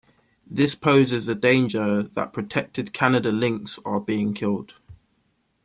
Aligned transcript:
This 0.49 0.73
poses 0.73 1.27
the 1.27 1.35
danger 1.35 2.01
that 2.01 2.33
protected 2.33 2.91
Canada 2.91 3.31
lynx 3.31 3.77
are 3.85 3.99
being 3.99 4.33
killed. 4.33 4.73